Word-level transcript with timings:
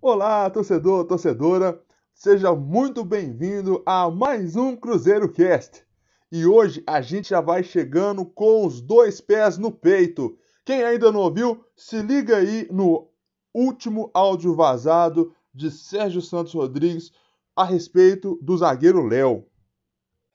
Olá, 0.00 0.48
torcedor, 0.48 1.06
torcedora, 1.06 1.82
seja 2.14 2.54
muito 2.54 3.04
bem-vindo 3.04 3.82
a 3.84 4.08
mais 4.08 4.54
um 4.54 4.76
Cruzeiro 4.76 5.28
Cast. 5.28 5.82
E 6.30 6.46
hoje 6.46 6.84
a 6.86 7.00
gente 7.00 7.30
já 7.30 7.40
vai 7.40 7.64
chegando 7.64 8.24
com 8.24 8.64
os 8.64 8.80
dois 8.80 9.20
pés 9.20 9.58
no 9.58 9.72
peito. 9.72 10.38
Quem 10.64 10.84
ainda 10.84 11.10
não 11.10 11.18
ouviu, 11.18 11.64
se 11.74 12.00
liga 12.00 12.36
aí 12.36 12.68
no 12.70 13.10
último 13.52 14.08
áudio 14.14 14.54
vazado 14.54 15.34
de 15.52 15.68
Sérgio 15.68 16.22
Santos 16.22 16.54
Rodrigues 16.54 17.10
a 17.56 17.64
respeito 17.64 18.38
do 18.40 18.56
zagueiro 18.56 19.04
Léo. 19.04 19.46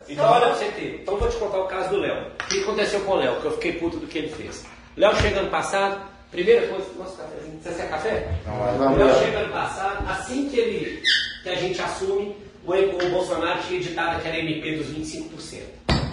Então 0.09 0.29
olha. 0.29 0.53
Então 0.77 1.17
vou 1.17 1.29
te 1.29 1.37
contar 1.37 1.61
o 1.61 1.67
caso 1.67 1.91
do 1.91 1.97
Léo. 1.99 2.33
O 2.33 2.49
que 2.49 2.59
aconteceu 2.63 2.99
com 3.05 3.13
o 3.13 3.15
Léo, 3.15 3.39
que 3.39 3.45
eu 3.45 3.51
fiquei 3.53 3.79
puto 3.79 3.97
do 3.97 4.07
que 4.07 4.17
ele 4.17 4.29
fez. 4.29 4.65
Léo 4.97 5.15
chega 5.15 5.39
ano 5.39 5.49
passado, 5.49 6.12
primeira 6.33 6.67
coisa. 6.67 6.85
Nossa, 6.97 7.23
cafezinho. 7.23 7.59
Você 7.63 7.73
quer 7.73 7.89
café? 7.89 8.27
Não, 8.45 8.93
o 8.93 8.97
Léo 8.97 9.19
chega 9.19 9.37
ano 9.39 9.53
passado, 9.53 10.09
assim 10.09 10.49
que 10.49 10.59
ele. 10.59 11.01
que 11.43 11.49
a 11.49 11.55
gente 11.55 11.81
assume, 11.81 12.35
o, 12.65 12.71
o 12.71 13.09
Bolsonaro 13.11 13.61
tinha 13.63 13.79
editado 13.79 14.17
aquela 14.17 14.37
MP 14.37 14.75
dos 14.75 14.87
25%. 14.87 15.61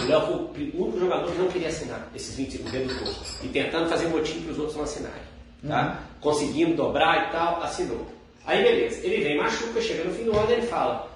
O 0.02 0.06
Léo 0.06 0.20
foi 0.54 0.72
o 0.74 0.82
único 0.82 1.00
jogador 1.00 1.32
que 1.32 1.38
não 1.38 1.48
queria 1.48 1.68
assinar 1.68 2.08
esses 2.14 2.38
25% 2.38 2.70
dentro 2.70 2.94
do 2.94 3.04
corpo. 3.04 3.24
E 3.42 3.48
tentando 3.48 3.88
fazer 3.88 4.06
motivo 4.08 4.44
para 4.44 4.52
os 4.52 4.58
outros 4.58 4.76
não 4.76 4.84
assinarem. 4.84 5.30
Tá? 5.66 6.00
Conseguindo 6.20 6.74
dobrar 6.74 7.28
e 7.28 7.32
tal, 7.32 7.62
assinou. 7.62 8.06
Aí 8.46 8.62
beleza, 8.62 9.06
ele 9.06 9.22
vem, 9.22 9.36
machuca, 9.36 9.80
chega 9.80 10.04
no 10.04 10.14
fim 10.14 10.24
do 10.24 10.36
ano 10.36 10.50
ele 10.50 10.66
fala, 10.66 11.10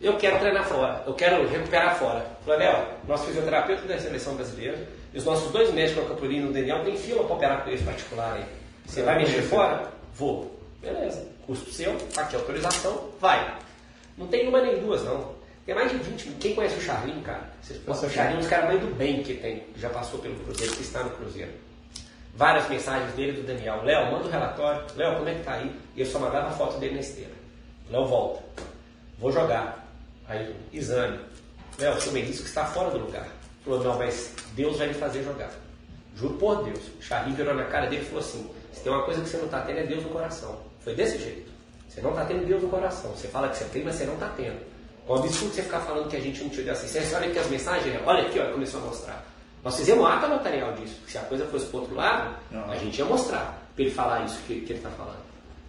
eu 0.00 0.16
quero 0.16 0.38
treinar 0.38 0.64
fora, 0.64 1.02
eu 1.06 1.14
quero 1.14 1.46
recuperar 1.48 1.96
fora. 1.96 2.26
Léo, 2.46 2.86
nosso 3.06 3.26
fisioterapeuta 3.26 3.82
da 3.82 3.98
seleção 3.98 4.34
brasileira 4.34 4.86
e 5.12 5.18
os 5.18 5.24
nossos 5.24 5.50
dois 5.50 5.72
médicos, 5.72 6.04
o 6.04 6.08
Capurino 6.08 6.46
e 6.46 6.50
o 6.50 6.52
Daniel, 6.52 6.84
tem 6.84 6.96
fila 6.96 7.24
para 7.24 7.36
operar 7.36 7.64
com 7.64 7.70
esse 7.70 7.84
particular 7.84 8.34
aí. 8.34 8.44
Você 8.86 9.02
vai 9.02 9.18
mexer 9.18 9.42
fora? 9.42 9.90
Vou. 10.14 10.54
Beleza, 10.80 11.26
custo 11.46 11.70
seu, 11.70 11.96
aqui 12.16 12.36
a 12.36 12.38
autorização, 12.38 13.08
vai. 13.20 13.56
Não 14.18 14.26
tem 14.26 14.48
uma 14.48 14.60
nem 14.60 14.78
duas, 14.80 15.02
não. 15.04 15.34
Tem 15.64 15.74
mais 15.74 15.90
de 15.90 15.96
20. 15.96 16.36
Quem 16.38 16.54
conhece 16.54 16.76
o 16.76 16.82
Charlinho, 16.82 17.22
cara? 17.22 17.50
Vocês, 17.62 17.80
o 17.88 18.10
Charlinho 18.10 18.34
é 18.34 18.36
um 18.36 18.40
dos 18.40 18.48
caras 18.48 18.66
mais 18.66 18.80
do 18.80 18.94
bem 18.94 19.22
que 19.22 19.34
tem, 19.34 19.60
que 19.60 19.80
já 19.80 19.88
passou 19.88 20.20
pelo 20.20 20.34
Cruzeiro, 20.40 20.74
que 20.76 20.82
está 20.82 21.02
no 21.02 21.10
Cruzeiro 21.10 21.50
várias 22.36 22.68
mensagens 22.68 23.12
dele 23.14 23.32
do 23.32 23.46
Daniel. 23.46 23.82
Léo, 23.82 24.10
manda 24.10 24.24
o 24.24 24.28
um 24.28 24.30
relatório. 24.30 24.84
Léo, 24.96 25.16
como 25.16 25.28
é 25.28 25.34
que 25.34 25.42
tá 25.42 25.54
aí? 25.54 25.72
E 25.94 26.00
eu 26.00 26.06
só 26.06 26.18
mandava 26.18 26.48
a 26.48 26.52
foto 26.52 26.78
dele 26.78 26.94
na 26.94 27.00
esteira. 27.00 27.30
Léo, 27.90 28.06
volta. 28.06 28.42
Vou 29.18 29.32
jogar. 29.32 29.83
Aí, 30.28 30.54
exame. 30.72 31.18
Léo, 31.78 32.00
seu 32.00 32.12
menisco 32.12 32.46
está 32.46 32.64
fora 32.64 32.90
do 32.90 32.98
lugar. 32.98 33.26
Falou, 33.64 33.82
não, 33.82 33.98
mas 33.98 34.32
Deus 34.54 34.78
vai 34.78 34.88
lhe 34.88 34.94
fazer 34.94 35.22
jogar. 35.22 35.50
Juro 36.16 36.34
por 36.34 36.64
Deus. 36.64 36.80
O 36.98 37.02
Charlie 37.02 37.34
virou 37.34 37.54
na 37.54 37.64
cara 37.64 37.86
dele 37.86 38.02
e 38.02 38.04
falou 38.04 38.20
assim: 38.20 38.48
se 38.72 38.80
tem 38.80 38.92
uma 38.92 39.02
coisa 39.04 39.20
que 39.20 39.28
você 39.28 39.36
não 39.36 39.46
está 39.46 39.60
tendo 39.62 39.78
é 39.78 39.86
Deus 39.86 40.02
no 40.02 40.10
coração. 40.10 40.60
Foi 40.80 40.94
desse 40.94 41.18
jeito. 41.18 41.50
Você 41.88 42.00
não 42.00 42.10
está 42.10 42.24
tendo 42.24 42.46
Deus 42.46 42.62
no 42.62 42.68
coração. 42.68 43.10
Você 43.12 43.28
fala 43.28 43.48
que 43.48 43.56
você 43.56 43.64
tem, 43.66 43.84
mas 43.84 43.96
você 43.96 44.04
não 44.04 44.14
está 44.14 44.28
tendo. 44.36 44.58
É 45.06 45.12
um 45.12 45.16
absurdo 45.16 45.54
você 45.54 45.62
ficar 45.62 45.80
falando 45.80 46.08
que 46.08 46.16
a 46.16 46.20
gente 46.20 46.42
não 46.42 46.50
te 46.50 46.62
deu 46.62 46.72
assistência. 46.72 47.16
Olha 47.16 47.28
aqui 47.28 47.38
as 47.38 47.48
mensagens, 47.48 48.00
olha 48.06 48.26
aqui, 48.26 48.38
ó, 48.38 48.52
começou 48.52 48.80
a 48.80 48.84
mostrar. 48.84 49.24
Nós 49.62 49.76
fizemos 49.76 50.06
ata 50.06 50.28
notarial 50.28 50.72
disso. 50.74 51.00
Se 51.06 51.18
a 51.18 51.22
coisa 51.22 51.46
fosse 51.46 51.66
para 51.66 51.80
outro 51.80 51.94
lado, 51.94 52.36
não. 52.50 52.70
a 52.70 52.76
gente 52.76 52.98
ia 52.98 53.04
mostrar 53.04 53.62
para 53.74 53.84
ele 53.84 53.94
falar 53.94 54.24
isso 54.24 54.38
que, 54.46 54.60
que 54.60 54.72
ele 54.72 54.78
está 54.78 54.90
falando. 54.90 55.23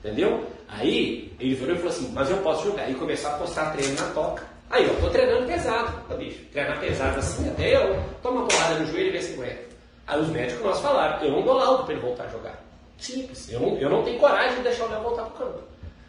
Entendeu? 0.05 0.45
Aí 0.67 1.33
ele 1.39 1.55
virou 1.55 1.73
e 1.73 1.79
falou 1.79 1.91
assim: 1.91 2.11
Mas 2.13 2.29
eu 2.29 2.37
posso 2.37 2.65
jogar. 2.65 2.87
E 2.87 2.93
começou 2.93 3.31
a 3.31 3.33
postar 3.33 3.71
treino 3.71 3.95
na 3.95 4.07
toca. 4.13 4.43
Aí 4.69 4.85
eu 4.85 4.95
tô 5.01 5.09
treinando 5.09 5.47
pesado, 5.47 5.91
tá, 6.07 6.15
bicho? 6.15 6.45
Treinar 6.51 6.79
pesado 6.79 7.17
assim, 7.17 7.49
até 7.49 7.75
eu 7.75 7.99
tomo 8.21 8.39
uma 8.39 8.47
porrada 8.47 8.79
no 8.79 8.85
joelho 8.85 9.07
e 9.07 9.11
ver 9.11 9.23
se 9.23 9.33
aguenta. 9.33 9.63
Aí 10.05 10.21
os 10.21 10.29
médicos 10.29 10.63
nós 10.63 10.79
falaram: 10.79 11.25
Eu 11.25 11.31
não 11.31 11.41
dou 11.41 11.55
laudo 11.55 11.83
para 11.85 11.93
ele 11.93 12.01
voltar 12.03 12.25
a 12.25 12.27
jogar. 12.27 12.63
Simples. 12.99 13.51
Eu 13.51 13.59
não, 13.59 13.77
eu 13.79 13.89
não 13.89 14.03
tenho 14.03 14.19
coragem 14.19 14.57
de 14.57 14.61
deixar 14.61 14.85
o 14.85 14.91
Léo 14.91 15.01
voltar 15.01 15.23
pro 15.23 15.45
campo. 15.45 15.59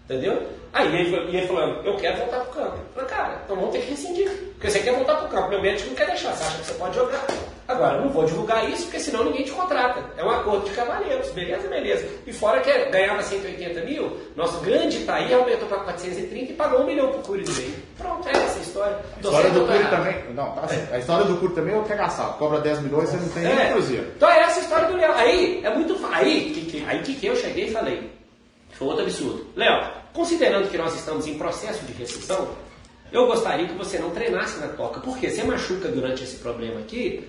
Entendeu? 0.05 0.47
Aí 0.75 0.87
ele, 0.87 1.17
ele 1.17 1.47
falou, 1.47 1.83
eu 1.83 1.97
quero 1.97 2.19
voltar 2.19 2.41
pro 2.41 2.63
campo. 2.63 2.77
Eu 2.77 2.93
falei, 2.95 3.09
cara, 3.09 3.41
então 3.45 3.57
vamos 3.57 3.73
ter 3.73 3.81
que 3.81 3.91
rescindir. 3.91 4.31
Porque 4.53 4.71
você 4.71 4.81
quer 4.81 4.95
voltar 4.95 5.17
pro 5.17 5.29
campo, 5.29 5.49
meu 5.49 5.63
médico 5.63 5.89
não 5.89 5.97
quer 5.97 6.07
deixar, 6.07 6.33
você 6.33 6.45
acha 6.45 6.59
que 6.59 6.67
você 6.67 6.75
pode 6.75 6.95
jogar. 6.95 7.27
Agora, 7.69 7.97
eu 7.97 8.03
não 8.03 8.11
vou 8.11 8.25
divulgar 8.25 8.69
isso, 8.71 8.85
porque 8.85 9.01
senão 9.01 9.25
ninguém 9.25 9.45
te 9.45 9.51
contrata. 9.51 10.05
É 10.17 10.25
um 10.25 10.31
acordo 10.31 10.69
de 10.69 10.75
cavaleiros, 10.75 11.31
beleza, 11.31 11.67
beleza. 11.69 12.09
E 12.27 12.33
fora 12.33 12.61
que 12.61 12.73
ganhava 12.91 13.23
180 13.23 13.85
mil, 13.85 14.17
nosso 14.37 14.61
grande 14.61 14.99
Itaí 14.99 15.35
aumentou 15.35 15.67
para 15.69 15.79
430 15.79 16.53
e 16.53 16.55
pagou 16.55 16.83
um 16.83 16.87
milhão 16.87 17.11
pro 17.11 17.23
Cury 17.23 17.45
no 17.45 17.55
meio. 17.55 17.75
Pronto, 17.99 18.29
é 18.29 18.33
essa 18.33 18.59
a 18.59 18.63
história. 18.63 18.99
A 19.17 19.21
história 19.21 19.51
do 19.51 19.67
Cury 19.67 19.91
também. 19.91 20.35
Não, 20.35 20.53
tá 20.53 20.69
certo. 20.69 20.95
A 20.95 20.99
história 20.99 21.25
do 21.25 21.37
Cury 21.39 21.55
também 21.55 21.75
é 21.75 21.79
o 21.79 21.83
regaçado. 21.83 22.39
Cobra 22.39 22.61
10 22.61 22.83
milhões, 22.83 23.09
você 23.09 23.17
não 23.17 23.29
tem 23.31 23.45
é. 23.45 23.55
nem 23.55 23.73
cruzeiro. 23.73 24.07
Então 24.17 24.31
é 24.31 24.41
essa 24.41 24.61
a 24.61 24.63
história 24.63 24.89
do 24.89 24.97
Léo. 24.97 25.13
Aí, 25.13 25.61
é 25.65 25.75
muito 25.75 25.97
Aí, 26.13 26.51
que, 26.51 26.61
que, 26.67 26.85
aí 26.87 27.03
que, 27.03 27.15
que 27.15 27.27
eu 27.27 27.37
cheguei 27.37 27.67
e 27.67 27.71
falei. 27.73 28.11
Foi 28.71 28.89
outro 28.89 29.03
absurdo. 29.03 29.47
Léo, 29.57 29.91
considerando 30.13 30.71
que 30.71 30.79
nós 30.79 30.95
estamos 30.95 31.27
em 31.27 31.37
processo 31.37 31.85
de 31.85 31.93
rescisão, 31.93 32.49
eu 33.13 33.27
gostaria 33.27 33.67
que 33.67 33.75
você 33.75 33.99
não 33.99 34.11
treinasse 34.11 34.59
na 34.61 34.69
toca. 34.69 35.01
Porque 35.01 35.31
você 35.31 35.43
machuca 35.43 35.89
durante 35.89 36.25
esse 36.25 36.37
problema 36.37 36.81
aqui, 36.81 37.29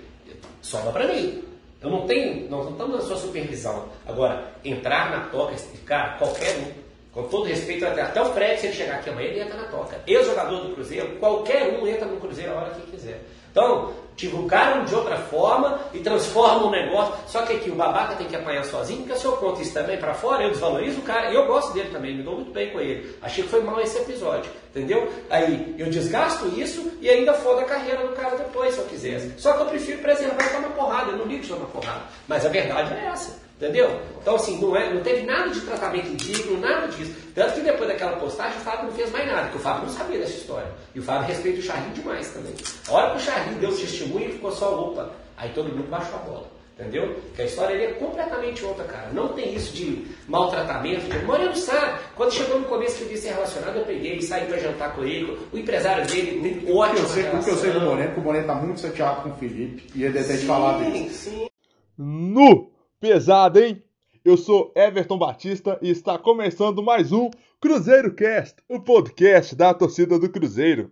sobra 0.62 0.92
para 0.92 1.08
mim. 1.08 1.44
Eu 1.82 1.92
não 1.92 2.08
tenho, 2.08 2.50
não 2.50 2.70
estamos 2.70 2.96
na 2.96 3.02
sua 3.02 3.18
supervisão. 3.18 3.88
Agora, 4.06 4.52
entrar 4.66 5.12
na 5.12 5.26
toca, 5.30 5.54
explicar, 5.54 6.18
qualquer 6.18 6.58
um, 6.58 6.72
com 7.14 7.24
todo 7.30 7.46
respeito, 7.46 7.86
até, 7.86 8.22
o 8.22 8.34
Fred, 8.34 8.60
se 8.60 8.68
ele 8.68 8.76
chegar 8.76 8.96
aqui 8.96 9.10
amanhã, 9.10 9.28
ele 9.28 9.42
entra 9.42 9.58
na 9.58 9.68
toca. 9.68 10.02
Ex-jogador 10.08 10.62
do 10.62 10.74
Cruzeiro, 10.74 11.18
qualquer 11.20 11.80
um 11.80 11.88
entra 11.88 12.06
no 12.06 12.20
Cruzeiro 12.20 12.52
a 12.54 12.56
hora 12.56 12.70
que 12.72 12.92
quiser. 12.92 13.22
Então, 13.58 13.92
divulgaram 14.16 14.86
de 14.86 14.94
outra 14.94 15.18
forma 15.18 15.80
e 15.92 16.00
transformam 16.00 16.68
o 16.68 16.70
negócio. 16.70 17.16
Só 17.26 17.42
que 17.42 17.54
aqui 17.54 17.72
o 17.72 17.76
babaca 17.76 18.14
tem 18.14 18.28
que 18.28 18.36
apanhar 18.36 18.64
sozinho, 18.64 19.02
porque 19.02 19.18
se 19.18 19.26
eu 19.26 19.32
conto 19.38 19.64
isso 19.64 19.74
também 19.74 19.98
para 19.98 20.14
fora, 20.14 20.44
eu 20.44 20.52
desvalorizo 20.52 21.00
o 21.00 21.02
cara. 21.02 21.32
E 21.32 21.36
eu 21.36 21.48
gosto 21.48 21.74
dele 21.74 21.90
também, 21.90 22.16
me 22.16 22.22
dou 22.22 22.36
muito 22.36 22.52
bem 22.52 22.70
com 22.70 22.80
ele. 22.80 23.18
Achei 23.20 23.44
que 23.44 23.50
foi 23.50 23.62
mal 23.62 23.82
esse 23.82 23.98
episódio, 23.98 24.52
entendeu? 24.70 25.12
Aí 25.28 25.74
eu 25.76 25.90
desgasto 25.90 26.48
isso 26.50 26.92
e 27.02 27.10
ainda 27.10 27.34
foda 27.34 27.62
a 27.62 27.66
carreira 27.66 28.06
do 28.06 28.14
cara 28.14 28.38
depois, 28.38 28.76
se 28.76 28.80
eu 28.80 28.86
quisesse. 28.86 29.34
Só 29.38 29.54
que 29.54 29.62
eu 29.64 29.66
prefiro 29.66 30.04
preservar 30.04 30.46
e 30.46 30.50
tomar 30.50 30.70
porrada, 30.70 31.12
eu 31.12 31.18
não 31.18 31.26
ligo 31.26 31.42
de 31.42 31.50
tomar 31.50 31.66
porrada. 31.66 32.02
Mas 32.28 32.46
a 32.46 32.50
verdade 32.50 32.94
é 32.94 33.08
essa. 33.08 33.47
Entendeu? 33.58 34.00
Então, 34.22 34.36
assim, 34.36 34.62
não, 34.62 34.76
é, 34.76 34.94
não 34.94 35.02
teve 35.02 35.26
nada 35.26 35.50
de 35.50 35.62
tratamento 35.62 36.10
indigno, 36.10 36.60
nada 36.60 36.88
disso. 36.90 37.16
Tanto 37.34 37.56
que 37.56 37.62
depois 37.62 37.90
daquela 37.90 38.16
postagem, 38.18 38.56
o 38.58 38.62
Fábio 38.62 38.86
não 38.86 38.92
fez 38.92 39.12
mais 39.12 39.26
nada, 39.26 39.42
porque 39.44 39.58
o 39.58 39.62
Fábio 39.62 39.88
não 39.88 39.90
sabia 39.90 40.20
dessa 40.20 40.38
história. 40.38 40.72
E 40.94 41.00
o 41.00 41.04
Fábio 41.04 41.28
respeita 41.28 41.60
o 41.60 41.64
Charlinho 41.64 41.94
demais 41.96 42.30
também. 42.30 42.54
A 42.88 42.92
hora 42.92 43.12
que 43.12 43.18
o 43.18 43.20
Charlinho 43.20 43.60
deu 43.60 43.70
o 43.72 43.76
testemunho, 43.76 44.32
ficou 44.32 44.52
só 44.52 44.80
opa. 44.80 45.12
Aí 45.36 45.50
todo 45.54 45.70
mundo 45.70 45.90
baixou 45.90 46.16
a 46.16 46.20
bola. 46.20 46.58
Entendeu? 46.80 47.16
Que 47.36 47.42
a 47.42 47.46
história 47.46 47.74
é 47.74 47.94
completamente 47.94 48.64
outra, 48.64 48.84
cara. 48.86 49.10
Não 49.12 49.30
tem 49.30 49.56
isso 49.56 49.74
de 49.74 50.06
maltratamento. 50.28 51.10
De... 51.10 51.18
O 51.18 51.26
Moreno 51.26 51.56
sabe. 51.56 52.00
Quando 52.16 52.32
chegou 52.32 52.60
no 52.60 52.68
começo 52.68 52.98
que 52.98 53.04
ele 53.06 53.14
disse 53.16 53.24
ser 53.24 53.34
relacionado, 53.34 53.78
eu 53.78 53.86
peguei 53.86 54.18
e 54.18 54.22
saí 54.22 54.46
para 54.46 54.60
jantar 54.60 54.96
com 54.96 55.04
ele. 55.04 55.36
O 55.52 55.58
empresário 55.58 56.06
dele, 56.06 56.72
ótimo. 56.72 57.00
Eu 57.00 57.06
sei, 57.08 57.24
o 57.24 57.44
que 57.44 57.50
eu 57.50 57.58
sei 57.58 57.72
do 57.72 57.82
Moreno, 57.82 58.14
que 58.14 58.20
o 58.20 58.24
Moreno 58.24 58.46
tá 58.46 58.54
muito 58.54 58.80
chateado 58.80 59.24
com 59.24 59.30
o 59.30 59.36
Felipe. 59.38 59.88
E 59.96 60.04
ele 60.04 60.14
deve 60.14 60.28
ter 60.28 60.46
falado 60.46 60.84
isso. 60.84 61.32
Sim. 61.32 61.48
Nu! 61.98 62.77
Pesado, 63.00 63.60
hein? 63.60 63.84
Eu 64.26 64.36
sou 64.36 64.74
Everton 64.76 65.20
Batista 65.20 65.78
e 65.84 65.92
está 65.92 66.18
começando 66.18 66.82
mais 66.82 67.12
um 67.12 67.30
Cruzeiro 67.62 68.12
Cast, 68.16 68.56
o 68.68 68.80
podcast 68.80 69.56
da 69.56 69.72
torcida 69.72 70.18
do 70.18 70.28
Cruzeiro. 70.28 70.92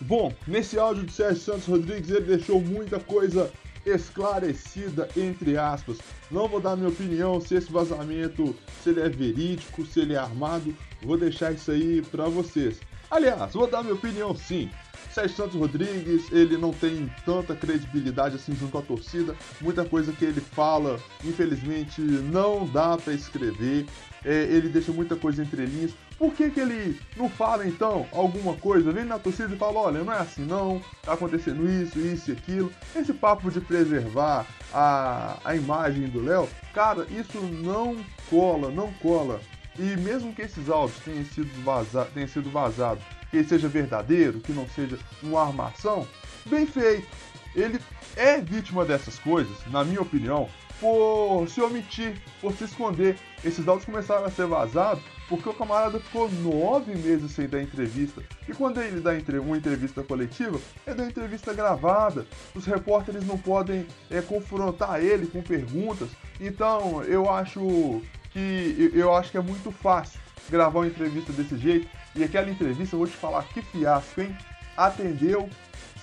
Bom, 0.00 0.34
nesse 0.44 0.76
áudio 0.76 1.04
de 1.04 1.12
Sérgio 1.12 1.40
Santos 1.40 1.66
Rodrigues 1.66 2.10
ele 2.10 2.36
deixou 2.36 2.60
muita 2.60 2.98
coisa 2.98 3.48
esclarecida 3.86 5.08
entre 5.16 5.56
aspas. 5.56 5.98
Não 6.28 6.48
vou 6.48 6.60
dar 6.60 6.74
minha 6.74 6.88
opinião 6.88 7.40
se 7.40 7.54
esse 7.54 7.70
vazamento 7.70 8.56
se 8.82 8.90
ele 8.90 9.02
é 9.02 9.08
verídico, 9.08 9.86
se 9.86 10.00
ele 10.00 10.14
é 10.14 10.18
armado. 10.18 10.76
Vou 11.00 11.16
deixar 11.16 11.52
isso 11.52 11.70
aí 11.70 12.02
para 12.02 12.24
vocês. 12.24 12.80
Aliás, 13.08 13.54
vou 13.54 13.68
dar 13.68 13.84
minha 13.84 13.94
opinião 13.94 14.34
sim. 14.34 14.68
Sérgio 15.10 15.36
Santos 15.36 15.54
Rodrigues, 15.54 16.30
ele 16.30 16.56
não 16.56 16.72
tem 16.72 17.10
tanta 17.24 17.54
credibilidade 17.54 18.36
assim 18.36 18.54
junto 18.54 18.76
à 18.78 18.82
torcida. 18.82 19.34
Muita 19.60 19.84
coisa 19.84 20.12
que 20.12 20.24
ele 20.24 20.40
fala, 20.40 20.98
infelizmente, 21.24 22.00
não 22.00 22.66
dá 22.66 22.96
para 22.96 23.12
escrever. 23.12 23.86
É, 24.24 24.42
ele 24.44 24.68
deixa 24.68 24.92
muita 24.92 25.14
coisa 25.14 25.42
entre 25.42 25.64
linhas. 25.64 25.92
Por 26.18 26.32
que, 26.32 26.50
que 26.50 26.60
ele 26.60 26.98
não 27.16 27.28
fala 27.28 27.66
então 27.66 28.06
alguma 28.12 28.54
coisa? 28.54 28.90
Vem 28.90 29.04
na 29.04 29.18
torcida 29.18 29.54
e 29.54 29.58
fala: 29.58 29.80
olha, 29.80 30.02
não 30.02 30.12
é 30.12 30.18
assim 30.18 30.44
não, 30.44 30.82
tá 31.02 31.12
acontecendo 31.12 31.68
isso, 31.68 31.98
isso 31.98 32.30
e 32.30 32.32
aquilo. 32.32 32.72
Esse 32.94 33.12
papo 33.12 33.50
de 33.50 33.60
preservar 33.60 34.46
a, 34.72 35.38
a 35.44 35.54
imagem 35.54 36.08
do 36.08 36.22
Léo, 36.22 36.48
cara, 36.72 37.06
isso 37.10 37.38
não 37.40 37.96
cola, 38.30 38.70
não 38.70 38.92
cola. 38.94 39.40
E 39.78 39.96
mesmo 39.98 40.34
que 40.34 40.42
esses 40.42 40.70
áudios 40.70 40.98
tenham 41.00 41.24
sido, 41.26 41.50
vaza 41.62 42.06
tenham 42.14 42.28
sido 42.28 42.50
vazados 42.50 43.04
que 43.30 43.38
ele 43.38 43.48
seja 43.48 43.68
verdadeiro, 43.68 44.40
que 44.40 44.52
não 44.52 44.68
seja 44.68 44.98
uma 45.22 45.42
armação, 45.42 46.06
bem 46.46 46.66
feito. 46.66 47.06
Ele 47.54 47.80
é 48.16 48.40
vítima 48.40 48.84
dessas 48.84 49.18
coisas, 49.18 49.56
na 49.70 49.84
minha 49.84 50.02
opinião, 50.02 50.48
por 50.80 51.46
se 51.48 51.60
omitir, 51.60 52.20
por 52.40 52.52
se 52.54 52.64
esconder. 52.64 53.16
Esses 53.44 53.64
dados 53.64 53.84
começaram 53.84 54.26
a 54.26 54.30
ser 54.30 54.46
vazados 54.46 55.02
porque 55.28 55.48
o 55.48 55.54
camarada 55.54 55.98
ficou 55.98 56.30
nove 56.30 56.94
meses 56.94 57.32
sem 57.32 57.48
dar 57.48 57.60
entrevista. 57.60 58.22
E 58.48 58.52
quando 58.52 58.80
ele 58.80 59.00
dá 59.00 59.12
uma 59.40 59.56
entrevista 59.56 60.02
coletiva, 60.02 60.58
é 60.86 60.94
da 60.94 61.04
entrevista 61.04 61.52
gravada. 61.52 62.26
Os 62.54 62.64
repórteres 62.64 63.26
não 63.26 63.36
podem 63.36 63.86
é, 64.10 64.20
confrontar 64.20 65.02
ele 65.02 65.26
com 65.26 65.42
perguntas. 65.42 66.08
Então 66.40 67.02
eu 67.04 67.30
acho 67.30 68.02
que 68.32 68.90
eu 68.94 69.14
acho 69.14 69.30
que 69.30 69.38
é 69.38 69.42
muito 69.42 69.72
fácil 69.72 70.20
gravar 70.48 70.80
uma 70.80 70.86
entrevista 70.86 71.32
desse 71.32 71.56
jeito. 71.56 71.88
E 72.16 72.24
aquela 72.24 72.50
entrevista, 72.50 72.94
eu 72.94 73.00
vou 73.00 73.06
te 73.06 73.16
falar 73.16 73.42
que 73.48 73.60
fiasco, 73.60 74.20
hein? 74.20 74.36
Atendeu 74.76 75.50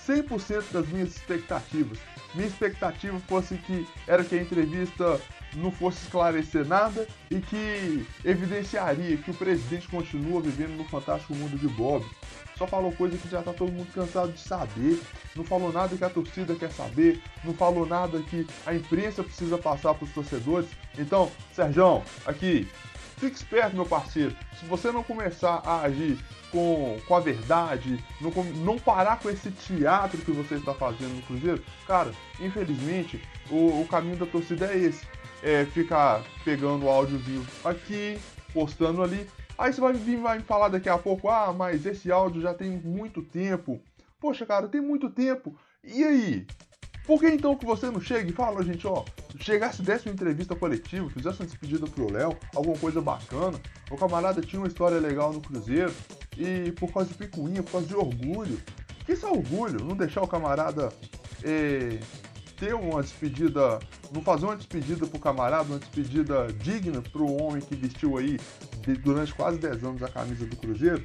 100% 0.08 0.72
das 0.72 0.88
minhas 0.88 1.10
expectativas. 1.10 1.98
Minha 2.36 2.48
expectativa 2.48 3.20
fosse 3.28 3.56
que 3.56 3.88
era 4.08 4.24
que 4.24 4.36
a 4.36 4.42
entrevista 4.42 5.20
não 5.56 5.72
fosse 5.72 6.04
esclarecer 6.04 6.66
nada 6.66 7.08
e 7.30 7.40
que 7.40 8.06
evidenciaria 8.26 9.18
que 9.18 9.32
o 9.32 9.34
presidente 9.34 9.88
continua 9.88 10.42
vivendo 10.42 10.78
no 10.78 10.84
fantástico 10.86 11.36
mundo 11.36 11.58
de 11.58 11.68
Bob. 11.68 12.06
Só 12.58 12.68
falou 12.68 12.92
coisa 12.92 13.18
que 13.18 13.30
já 13.30 13.42
tá 13.42 13.52
todo 13.52 13.72
mundo 13.72 13.92
cansado 13.94 14.32
de 14.32 14.40
saber. 14.40 15.00
Não 15.36 15.44
falou 15.44 15.72
nada 15.72 15.96
que 15.96 16.04
a 16.04 16.10
torcida 16.10 16.56
quer 16.56 16.72
saber. 16.72 17.22
Não 17.44 17.54
falou 17.54 17.86
nada 17.86 18.22
que 18.22 18.46
a 18.66 18.74
imprensa 18.74 19.24
precisa 19.24 19.58
passar 19.58 19.94
para 19.96 20.06
os 20.06 20.14
torcedores. 20.14 20.70
Então, 20.98 21.32
Sérgio, 21.54 22.04
aqui, 22.26 22.68
fique 23.24 23.38
esperto, 23.38 23.76
meu 23.76 23.86
parceiro. 23.86 24.36
Se 24.60 24.66
você 24.66 24.92
não 24.92 25.04
começar 25.04 25.62
a 25.66 25.82
agir 25.82 26.18
com, 26.52 27.00
com 27.08 27.16
a 27.16 27.20
verdade, 27.20 28.04
não, 28.20 28.32
não 28.66 28.78
parar 28.78 29.20
com 29.20 29.30
esse 29.30 29.50
teatro 29.52 30.20
que 30.20 30.32
você 30.32 30.56
está 30.56 30.74
fazendo 30.74 31.16
no 31.16 31.22
Cruzeiro, 31.22 31.64
cara, 31.88 32.12
infelizmente, 32.40 33.22
o, 33.50 33.82
o 33.82 33.88
caminho 33.88 34.18
da 34.18 34.26
torcida 34.26 34.68
é 34.68 34.78
esse. 34.78 35.06
É 35.42 35.66
ficar 35.66 36.24
pegando 36.46 36.86
o 36.86 36.90
áudiozinho 36.90 37.46
aqui, 37.64 38.18
postando 38.54 39.04
ali. 39.04 39.28
Aí 39.58 39.72
você 39.72 39.82
vai 39.82 39.94
vir 39.94 40.18
vai 40.18 40.38
me 40.38 40.44
falar 40.44 40.70
daqui 40.70 40.90
a 40.90 40.98
pouco, 40.98 41.30
ah, 41.30 41.54
mas 41.54 41.86
esse 41.86 42.12
áudio 42.12 42.42
já 42.42 42.54
tem 42.54 42.72
muito 42.72 43.22
tempo. 43.22 43.82
Poxa, 44.20 44.46
cara, 44.46 44.68
tem 44.68 44.82
muito 44.82 45.10
tempo. 45.10 45.56
E 45.84 46.04
aí? 46.04 46.48
Por 47.06 47.20
que 47.20 47.28
então 47.28 47.56
que 47.56 47.66
você 47.66 47.88
não 47.88 48.00
chega 48.00 48.30
e 48.30 48.34
fala, 48.34 48.64
gente, 48.64 48.88
ó, 48.88 49.04
chegasse, 49.40 49.82
desse 49.82 50.08
uma 50.08 50.14
entrevista 50.14 50.56
coletiva, 50.56 51.10
fizesse 51.10 51.40
uma 51.40 51.46
despedida 51.46 51.88
pro 51.88 52.12
Léo, 52.12 52.38
alguma 52.56 52.78
coisa 52.78 53.02
bacana, 53.02 53.60
o 53.90 53.98
camarada 53.98 54.42
tinha 54.42 54.62
uma 54.62 54.68
história 54.68 55.00
legal 55.00 55.34
no 55.34 55.42
Cruzeiro, 55.42 55.94
e 56.38 56.72
por 56.74 56.92
causa 56.92 57.10
de 57.10 57.16
picuinha, 57.16 57.64
por 57.64 57.74
causa 57.74 57.88
de 57.88 57.96
orgulho, 57.96 58.60
que 59.06 59.14
isso 59.14 59.26
é 59.26 59.30
orgulho, 59.30 59.84
não 59.84 59.96
deixar 59.96 60.22
o 60.22 60.28
camarada 60.28 60.90
eh, 61.44 62.00
ter 62.58 62.74
uma 62.74 63.02
despedida, 63.02 63.80
não 64.14 64.22
fazer 64.22 64.46
uma 64.46 64.56
despedida 64.56 65.06
pro 65.06 65.20
camarada, 65.20 65.64
uma 65.64 65.80
despedida 65.80 66.48
digna 66.54 67.02
pro 67.02 67.26
homem 67.42 67.62
que 67.62 67.76
vestiu 67.76 68.18
aí 68.18 68.40
durante 69.04 69.34
quase 69.34 69.58
10 69.58 69.84
anos 69.84 70.04
a 70.04 70.08
camisa 70.08 70.46
do 70.46 70.56
Cruzeiro, 70.56 71.04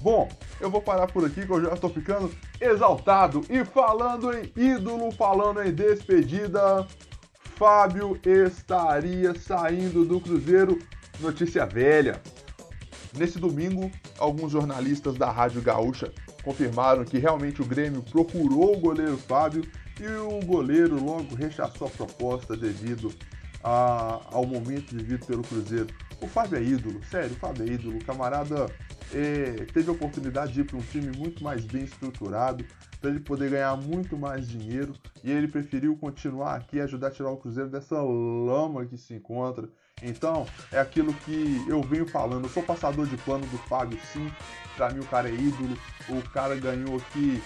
Bom, 0.00 0.28
eu 0.60 0.70
vou 0.70 0.80
parar 0.80 1.06
por 1.08 1.24
aqui 1.24 1.44
que 1.44 1.52
eu 1.52 1.60
já 1.60 1.72
estou 1.72 1.90
ficando 1.90 2.30
exaltado. 2.60 3.44
E 3.50 3.64
falando 3.64 4.32
em 4.32 4.52
ídolo, 4.56 5.10
falando 5.12 5.62
em 5.62 5.72
despedida, 5.72 6.86
Fábio 7.58 8.16
estaria 8.24 9.34
saindo 9.34 10.04
do 10.04 10.20
Cruzeiro. 10.20 10.78
Notícia 11.18 11.66
velha. 11.66 12.22
Nesse 13.18 13.36
domingo, 13.40 13.90
alguns 14.16 14.52
jornalistas 14.52 15.16
da 15.16 15.28
Rádio 15.28 15.60
Gaúcha 15.60 16.12
confirmaram 16.44 17.04
que 17.04 17.18
realmente 17.18 17.60
o 17.60 17.64
Grêmio 17.64 18.00
procurou 18.00 18.76
o 18.76 18.78
goleiro 18.78 19.18
Fábio 19.18 19.64
e 20.00 20.06
o 20.06 20.38
goleiro 20.46 21.04
logo 21.04 21.34
rechaçou 21.34 21.88
a 21.88 21.90
proposta 21.90 22.56
devido 22.56 23.12
a, 23.64 24.20
ao 24.30 24.46
momento 24.46 24.94
vivido 24.94 25.26
pelo 25.26 25.42
Cruzeiro. 25.42 25.88
O 26.20 26.28
Fábio 26.28 26.58
é 26.58 26.62
ídolo, 26.62 27.02
sério, 27.10 27.32
o 27.32 27.40
Fábio 27.40 27.68
é 27.68 27.72
ídolo. 27.72 27.98
O 27.98 28.04
camarada 28.04 28.66
é, 29.12 29.64
teve 29.72 29.88
a 29.90 29.92
oportunidade 29.94 30.52
de 30.52 30.60
ir 30.60 30.64
para 30.64 30.76
um 30.76 30.82
time 30.82 31.10
muito 31.16 31.42
mais 31.42 31.64
bem 31.64 31.82
estruturado, 31.82 32.64
para 33.00 33.10
ele 33.10 33.20
poder 33.20 33.50
ganhar 33.50 33.76
muito 33.76 34.16
mais 34.16 34.48
dinheiro, 34.48 34.94
e 35.22 35.30
ele 35.30 35.48
preferiu 35.48 35.96
continuar 35.96 36.56
aqui 36.56 36.80
ajudar 36.80 37.08
a 37.08 37.10
tirar 37.10 37.30
o 37.30 37.36
Cruzeiro 37.36 37.70
dessa 37.70 38.00
lama 38.00 38.86
que 38.86 38.96
se 38.96 39.14
encontra. 39.14 39.68
Então, 40.02 40.46
é 40.70 40.78
aquilo 40.78 41.12
que 41.12 41.64
eu 41.68 41.82
venho 41.82 42.06
falando. 42.06 42.44
Eu 42.44 42.50
sou 42.50 42.62
passador 42.62 43.06
de 43.06 43.16
plano 43.18 43.46
do 43.46 43.58
Fábio, 43.58 43.98
sim. 44.12 44.30
Para 44.76 44.90
mim, 44.90 45.00
o 45.00 45.06
cara 45.06 45.28
é 45.28 45.34
ídolo. 45.34 45.76
O 46.08 46.22
cara 46.30 46.54
ganhou 46.54 46.96
aqui 46.96 47.42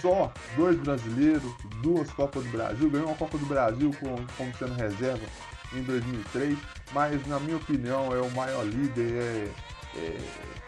só 0.00 0.32
dois 0.56 0.78
brasileiros, 0.78 1.52
duas 1.82 2.10
Copas 2.10 2.42
do 2.44 2.50
Brasil. 2.50 2.90
Ganhou 2.90 3.08
uma 3.08 3.16
Copa 3.16 3.36
do 3.36 3.46
Brasil 3.46 3.90
como, 4.00 4.26
como 4.36 4.56
sendo 4.56 4.74
reserva 4.74 5.26
em 5.74 5.82
2003. 5.82 6.58
Mas, 6.92 7.26
na 7.26 7.38
minha 7.38 7.58
opinião, 7.58 8.14
é 8.14 8.20
o 8.20 8.30
maior 8.30 8.64
líder. 8.64 9.12
É, 9.12 9.52
é 9.98 10.59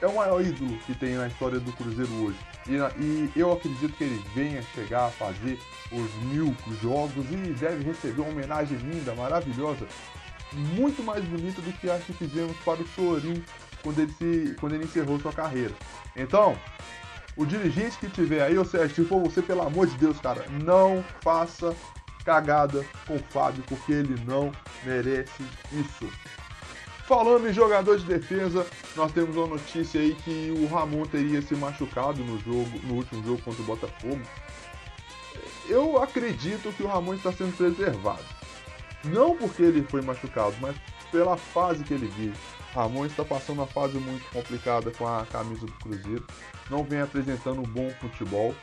é 0.00 0.06
o 0.06 0.16
maior 0.16 0.40
ídolo 0.40 0.76
que 0.86 0.94
tem 0.94 1.14
na 1.14 1.26
história 1.26 1.60
do 1.60 1.72
Cruzeiro 1.72 2.12
hoje. 2.22 2.38
E, 2.66 2.74
e, 3.02 3.32
eu 3.36 3.52
acredito 3.52 3.92
que 3.94 4.04
ele 4.04 4.22
venha 4.34 4.62
chegar 4.74 5.06
a 5.06 5.10
fazer 5.10 5.58
os 5.92 6.14
mil 6.24 6.54
jogos 6.80 7.26
e 7.30 7.36
deve 7.54 7.84
receber 7.84 8.22
uma 8.22 8.30
homenagem 8.30 8.78
linda, 8.78 9.14
maravilhosa, 9.14 9.86
muito 10.52 11.02
mais 11.02 11.24
bonita 11.24 11.60
do 11.60 11.72
que 11.72 11.90
acho 11.90 12.06
que 12.06 12.12
fizemos 12.12 12.56
para 12.64 12.80
o 12.80 12.88
Sorin 12.88 13.44
quando 13.82 13.98
ele, 14.00 14.12
se, 14.12 14.56
quando 14.58 14.74
ele 14.74 14.84
encerrou 14.84 15.20
sua 15.20 15.32
carreira. 15.32 15.74
Então, 16.16 16.56
o 17.36 17.46
dirigente 17.46 17.96
que 17.98 18.08
tiver 18.08 18.42
aí, 18.42 18.58
ou 18.58 18.64
seja, 18.64 18.94
se 18.94 19.04
for 19.04 19.20
você, 19.20 19.40
pelo 19.40 19.62
amor 19.62 19.86
de 19.86 19.96
Deus, 19.96 20.18
cara, 20.20 20.44
não 20.62 21.04
faça 21.22 21.74
cagada 22.24 22.84
com 23.06 23.16
o 23.16 23.22
Fábio, 23.30 23.62
porque 23.66 23.92
ele 23.92 24.22
não 24.24 24.52
merece 24.84 25.42
isso. 25.72 26.10
Falando 27.10 27.48
em 27.48 27.52
jogador 27.52 27.98
de 27.98 28.04
defesa, 28.04 28.64
nós 28.94 29.10
temos 29.10 29.36
uma 29.36 29.48
notícia 29.48 30.00
aí 30.00 30.14
que 30.14 30.54
o 30.56 30.72
Ramon 30.72 31.04
teria 31.06 31.42
se 31.42 31.56
machucado 31.56 32.22
no 32.22 32.38
jogo, 32.38 32.70
no 32.84 32.94
último 32.94 33.20
jogo 33.24 33.42
contra 33.42 33.60
o 33.60 33.64
Botafogo. 33.64 34.20
Eu 35.68 36.00
acredito 36.00 36.72
que 36.72 36.84
o 36.84 36.86
Ramon 36.86 37.14
está 37.14 37.32
sendo 37.32 37.56
preservado. 37.56 38.22
Não 39.02 39.36
porque 39.36 39.60
ele 39.60 39.82
foi 39.82 40.02
machucado, 40.02 40.54
mas 40.60 40.76
pela 41.10 41.36
fase 41.36 41.82
que 41.82 41.94
ele 41.94 42.06
vive. 42.06 42.38
Ramon 42.72 43.06
está 43.06 43.24
passando 43.24 43.58
uma 43.58 43.66
fase 43.66 43.98
muito 43.98 44.24
complicada 44.30 44.92
com 44.92 45.04
a 45.04 45.26
camisa 45.26 45.66
do 45.66 45.72
Cruzeiro. 45.72 46.24
Não 46.70 46.84
vem 46.84 47.00
apresentando 47.00 47.58
um 47.58 47.64
bom 47.64 47.90
futebol. 48.00 48.54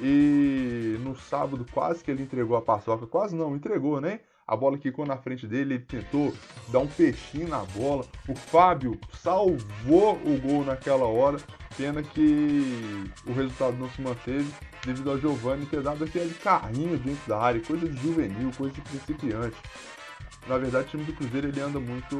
E 0.00 0.96
no 1.00 1.16
sábado 1.16 1.66
quase 1.72 2.04
que 2.04 2.12
ele 2.12 2.22
entregou 2.22 2.56
a 2.56 2.62
paçoca. 2.62 3.04
Quase 3.04 3.34
não, 3.34 3.56
entregou, 3.56 4.00
né? 4.00 4.20
A 4.46 4.56
bola 4.56 4.78
quicou 4.78 5.04
na 5.04 5.16
frente 5.16 5.46
dele, 5.46 5.74
ele 5.74 5.84
tentou 5.84 6.32
dar 6.68 6.78
um 6.78 6.86
peixinho 6.86 7.48
na 7.48 7.64
bola. 7.64 8.04
O 8.28 8.34
Fábio 8.34 8.98
salvou 9.12 10.14
o 10.24 10.40
gol 10.40 10.64
naquela 10.64 11.06
hora, 11.06 11.38
pena 11.76 12.02
que 12.02 13.10
o 13.26 13.32
resultado 13.32 13.76
não 13.76 13.90
se 13.90 14.00
manteve 14.00 14.46
devido 14.84 15.10
ao 15.10 15.18
Giovanni 15.18 15.66
ter 15.66 15.82
dado 15.82 16.04
aquele 16.04 16.32
carrinho 16.34 16.96
dentro 16.98 17.28
da 17.28 17.38
área, 17.38 17.60
coisa 17.60 17.88
de 17.88 18.00
juvenil, 18.00 18.52
coisa 18.56 18.72
de 18.72 18.80
principiante. 18.82 19.56
Na 20.46 20.58
verdade, 20.58 20.86
o 20.86 20.90
time 20.90 21.04
do 21.04 21.12
Cruzeiro 21.12 21.48
ele 21.48 21.60
anda 21.60 21.80
muito, 21.80 22.16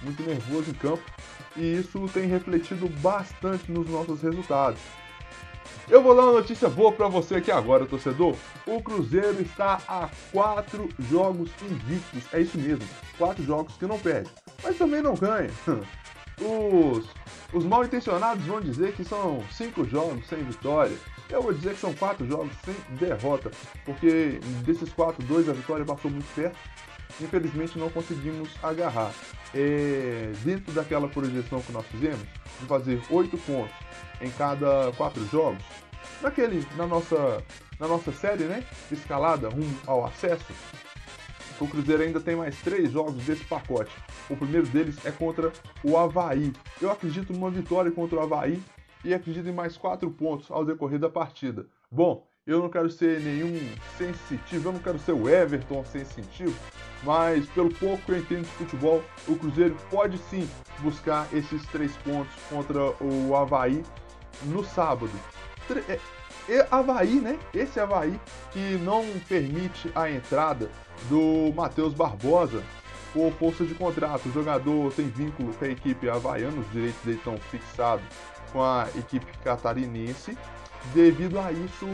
muito 0.00 0.22
nervoso 0.22 0.70
em 0.70 0.74
campo 0.74 1.02
e 1.56 1.74
isso 1.74 2.08
tem 2.14 2.28
refletido 2.28 2.88
bastante 3.00 3.70
nos 3.72 3.88
nossos 3.90 4.22
resultados. 4.22 4.80
Eu 5.88 6.02
vou 6.02 6.14
dar 6.14 6.22
uma 6.22 6.32
notícia 6.32 6.68
boa 6.68 6.92
para 6.92 7.08
você 7.08 7.36
aqui 7.36 7.50
agora, 7.50 7.86
torcedor. 7.86 8.34
O 8.66 8.82
Cruzeiro 8.82 9.42
está 9.42 9.80
a 9.86 10.08
quatro 10.30 10.88
jogos 11.10 11.50
invictos. 11.62 12.22
É 12.32 12.40
isso 12.40 12.58
mesmo, 12.58 12.84
quatro 13.18 13.42
jogos 13.44 13.74
que 13.76 13.86
não 13.86 13.98
perde, 13.98 14.30
mas 14.62 14.76
também 14.78 15.02
não 15.02 15.14
ganha. 15.14 15.50
Os, 16.40 17.06
os 17.52 17.64
mal 17.64 17.84
intencionados 17.84 18.44
vão 18.46 18.60
dizer 18.60 18.94
que 18.94 19.04
são 19.04 19.44
cinco 19.52 19.84
jogos 19.84 20.26
sem 20.26 20.42
vitória. 20.42 20.96
Eu 21.28 21.42
vou 21.42 21.52
dizer 21.52 21.74
que 21.74 21.80
são 21.80 21.94
quatro 21.94 22.26
jogos 22.26 22.52
sem 22.64 22.74
derrota, 22.96 23.50
porque 23.84 24.40
desses 24.64 24.92
quatro, 24.92 25.24
dois 25.24 25.48
a 25.48 25.52
vitória 25.52 25.84
passou 25.84 26.10
muito 26.10 26.26
perto. 26.34 26.56
Infelizmente 27.20 27.78
não 27.78 27.90
conseguimos 27.90 28.50
agarrar. 28.62 29.12
É, 29.54 30.32
dentro 30.44 30.72
daquela 30.72 31.08
projeção 31.08 31.60
que 31.60 31.72
nós 31.72 31.86
fizemos, 31.86 32.22
de 32.60 32.66
fazer 32.66 33.02
oito 33.10 33.36
pontos 33.38 33.74
em 34.20 34.30
cada 34.30 34.92
quatro 34.96 35.22
jogos, 35.26 35.62
naquele, 36.22 36.66
na 36.76 36.86
nossa, 36.86 37.42
na 37.78 37.86
nossa 37.86 38.12
série, 38.12 38.44
né, 38.44 38.64
escalada 38.90 39.48
rumo 39.48 39.76
ao 39.86 40.06
acesso, 40.06 40.52
o 41.60 41.68
Cruzeiro 41.68 42.02
ainda 42.02 42.20
tem 42.20 42.34
mais 42.34 42.56
três 42.60 42.90
jogos 42.90 43.22
desse 43.24 43.44
pacote. 43.44 43.92
O 44.28 44.36
primeiro 44.36 44.66
deles 44.66 44.96
é 45.04 45.10
contra 45.10 45.52
o 45.84 45.96
Havaí. 45.96 46.52
Eu 46.80 46.90
acredito 46.90 47.32
numa 47.32 47.50
vitória 47.50 47.90
contra 47.90 48.18
o 48.18 48.22
Havaí 48.22 48.60
e 49.04 49.14
acredito 49.14 49.48
em 49.48 49.52
mais 49.52 49.76
quatro 49.76 50.10
pontos 50.10 50.50
ao 50.50 50.64
decorrer 50.64 50.98
da 50.98 51.08
partida. 51.08 51.66
Bom, 51.90 52.26
eu 52.46 52.58
não 52.58 52.68
quero 52.68 52.90
ser 52.90 53.20
nenhum 53.20 53.56
sensitivo, 53.96 54.68
eu 54.68 54.72
não 54.72 54.80
quero 54.80 54.98
ser 54.98 55.12
o 55.12 55.28
Everton 55.28 55.84
sensitivo, 55.84 56.58
mas 57.02 57.46
pelo 57.50 57.72
pouco 57.74 58.02
que 58.04 58.12
eu 58.12 58.18
entendo 58.18 58.42
de 58.42 58.50
futebol, 58.50 59.02
o 59.26 59.36
Cruzeiro 59.36 59.76
pode 59.90 60.18
sim 60.18 60.48
buscar 60.78 61.26
esses 61.32 61.64
três 61.66 61.96
pontos 61.98 62.32
contra 62.48 62.92
o 63.00 63.34
Havaí 63.36 63.82
no 64.44 64.64
sábado. 64.64 65.12
É, 65.88 65.98
é 66.48 66.68
Havaí, 66.70 67.20
né? 67.20 67.38
Esse 67.54 67.80
Havaí 67.80 68.18
que 68.50 68.76
não 68.78 69.04
permite 69.28 69.90
a 69.94 70.10
entrada 70.10 70.70
do 71.08 71.52
Matheus 71.54 71.94
Barbosa 71.94 72.62
por 73.12 73.32
força 73.34 73.64
de 73.64 73.74
contrato. 73.74 74.28
O 74.28 74.32
jogador 74.32 74.92
tem 74.92 75.08
vínculo 75.08 75.52
com 75.54 75.64
a 75.64 75.68
equipe 75.68 76.08
havaiana, 76.08 76.58
os 76.60 76.70
direitos 76.72 77.00
dele 77.02 77.18
estão 77.18 77.36
fixados 77.36 78.04
com 78.52 78.62
a 78.62 78.88
equipe 78.96 79.26
catarinense. 79.38 80.36
Devido 80.94 81.38
a 81.38 81.50
isso, 81.52 81.86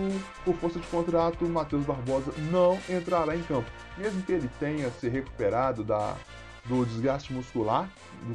por 0.45 0.57
força 0.57 0.81
de 0.81 0.87
contrato, 0.89 1.45
Matheus 1.47 1.85
Barbosa 1.85 2.33
não 2.51 2.79
entrará 2.89 3.37
em 3.37 3.43
campo. 3.43 3.71
Mesmo 3.97 4.23
que 4.23 4.33
ele 4.33 4.51
tenha 4.59 4.91
se 4.91 5.09
recuperado 5.09 5.85
da, 5.85 6.17
do 6.65 6.85
desgaste 6.85 7.33
muscular 7.33 7.89
do 8.23 8.35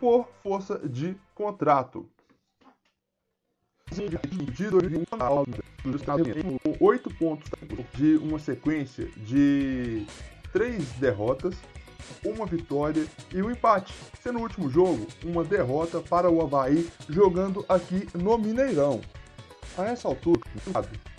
por 0.00 0.28
força 0.42 0.78
de 0.88 1.16
contrato. 1.34 2.08
Oito 6.80 7.14
pontos 7.14 7.48
de 7.94 8.16
uma 8.16 8.38
sequência 8.38 9.08
de 9.16 10.04
três 10.52 10.88
derrotas, 10.94 11.54
uma 12.24 12.46
vitória 12.46 13.06
e 13.32 13.40
um 13.40 13.50
empate. 13.50 13.94
Sendo 14.20 14.38
o 14.38 14.42
último 14.42 14.68
jogo, 14.68 15.06
uma 15.24 15.44
derrota 15.44 16.00
para 16.00 16.28
o 16.28 16.42
Havaí 16.42 16.88
jogando 17.08 17.64
aqui 17.68 18.08
no 18.14 18.36
Mineirão. 18.36 19.00
A 19.76 19.84
essa 19.84 20.08
altura, 20.08 20.40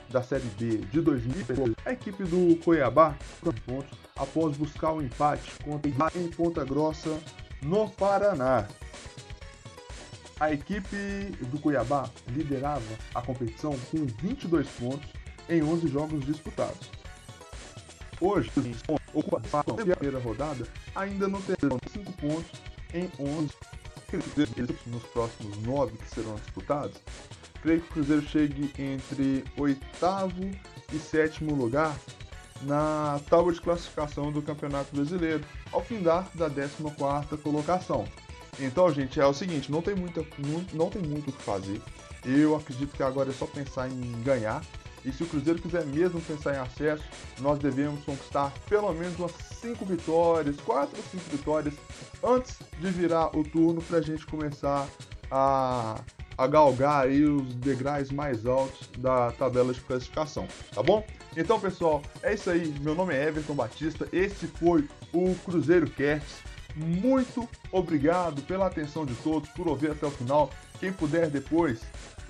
da 0.10 0.24
Série 0.24 0.48
B 0.58 0.78
de 0.78 1.00
2013, 1.00 1.76
a 1.86 1.92
equipe 1.92 2.24
do 2.24 2.56
Cuiabá 2.64 3.16
pontos 3.66 3.98
após 4.16 4.58
buscar 4.58 4.94
o 4.94 4.98
um 4.98 5.02
empate 5.04 5.52
contra 5.64 5.92
em 6.16 6.28
Ponta 6.30 6.66
Grossa, 6.66 7.20
no 7.62 7.88
Paraná. 7.90 8.68
A 10.40 10.52
equipe 10.52 10.96
do 11.52 11.60
Cuiabá 11.60 12.10
liderava 12.30 12.82
a 13.14 13.22
competição 13.22 13.78
com 13.92 14.06
22 14.06 14.68
pontos 14.70 15.10
em 15.50 15.62
11 15.62 15.88
jogos 15.88 16.26
disputados. 16.26 16.90
Hoje, 18.20 18.52
ocupação 19.14 19.76
da 19.76 19.86
primeira 19.86 20.20
rodada 20.20 20.68
ainda 20.96 21.28
não 21.28 21.42
terão 21.42 21.78
5 21.92 22.12
pontos 22.14 22.60
em 22.92 23.10
11 23.20 23.50
nos 24.88 25.04
próximos 25.04 25.58
9 25.60 25.98
que 25.98 26.10
serão 26.10 26.36
disputados. 26.36 26.98
Creio 27.62 27.82
que 27.82 27.88
o 27.88 27.94
Cruzeiro 27.94 28.22
chegue 28.28 28.72
entre 28.78 29.44
oitavo 29.58 30.52
e 30.94 30.98
sétimo 30.98 31.56
lugar 31.56 31.96
na 32.62 33.20
tábua 33.30 33.54
de 33.54 33.62
classificação 33.62 34.32
do 34.32 34.42
Campeonato 34.42 34.96
Brasileiro, 34.96 35.44
ao 35.72 35.84
findar 35.84 36.30
da 36.34 36.50
14ª 36.50 37.38
colocação. 37.42 38.06
Então, 38.60 38.92
gente, 38.92 39.20
é 39.20 39.26
o 39.26 39.34
seguinte, 39.34 39.72
não 39.72 39.82
tem, 39.82 39.96
muita, 39.96 40.26
não, 40.40 40.66
não 40.74 40.90
tem 40.90 41.02
muito 41.02 41.30
o 41.30 41.34
que 41.34 41.44
fazer. 41.44 41.82
Eu 42.26 42.56
acredito 42.56 42.96
que 42.96 43.04
agora 43.04 43.30
é 43.30 43.34
só 43.34 43.46
pensar 43.46 43.90
em 43.90 44.24
ganhar. 44.24 44.64
E 45.06 45.12
se 45.12 45.24
o 45.24 45.28
Cruzeiro 45.28 45.62
quiser 45.62 45.86
mesmo 45.86 46.20
pensar 46.22 46.56
em 46.56 46.58
acesso, 46.58 47.04
nós 47.40 47.60
devemos 47.60 48.04
conquistar 48.04 48.52
pelo 48.68 48.92
menos 48.94 49.18
umas 49.18 49.32
5 49.62 49.86
vitórias, 49.86 50.58
4 50.58 50.98
ou 50.98 51.04
5 51.04 51.30
vitórias, 51.30 51.74
antes 52.24 52.58
de 52.80 52.90
virar 52.90 53.36
o 53.38 53.44
turno 53.44 53.82
para 53.82 54.00
a 54.00 54.02
gente 54.02 54.26
começar 54.26 54.88
a, 55.30 56.02
a 56.38 56.46
galgar 56.46 57.06
aí 57.06 57.24
os 57.24 57.56
degraus 57.56 58.12
mais 58.12 58.46
altos 58.46 58.88
da 58.98 59.32
tabela 59.32 59.74
de 59.74 59.82
classificação, 59.82 60.48
tá 60.74 60.84
bom? 60.84 61.04
Então, 61.36 61.60
pessoal, 61.60 62.02
é 62.24 62.34
isso 62.34 62.50
aí. 62.50 62.74
Meu 62.82 62.96
nome 62.96 63.14
é 63.14 63.28
Everton 63.28 63.54
Batista. 63.54 64.08
Esse 64.12 64.48
foi 64.48 64.88
o 65.14 65.36
Cruzeiro 65.46 65.90
Cast. 65.90 66.44
Muito 66.76 67.48
obrigado 67.72 68.42
pela 68.44 68.68
atenção 68.68 69.06
de 69.06 69.14
todos, 69.16 69.50
por 69.50 69.68
ouvir 69.68 69.92
até 69.92 70.06
o 70.06 70.12
final. 70.12 70.50
Quem 70.80 70.92
puder 70.92 71.28
depois, 71.30 71.82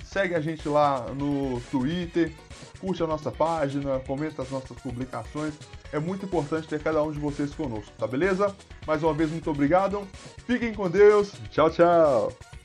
segue 0.06 0.36
a 0.36 0.42
gente 0.42 0.68
lá 0.70 1.06
no 1.14 1.60
Twitter, 1.70 2.34
curte 2.80 3.04
a 3.04 3.08
nossa 3.08 3.32
página, 3.32 4.00
comenta 4.00 4.42
as 4.42 4.50
nossas 4.50 4.78
publicações. 4.78 5.54
É 5.92 6.00
muito 6.00 6.26
importante 6.26 6.68
ter 6.68 6.82
cada 6.82 7.04
um 7.04 7.12
de 7.12 7.20
vocês 7.20 7.54
conosco, 7.54 7.92
tá 7.98 8.08
beleza? 8.08 8.56
Mais 8.86 9.04
uma 9.04 9.14
vez, 9.14 9.30
muito 9.30 9.50
obrigado. 9.50 10.08
Fiquem 10.46 10.74
com 10.74 10.90
Deus. 10.90 11.34
Tchau, 11.52 11.70
tchau. 11.70 12.57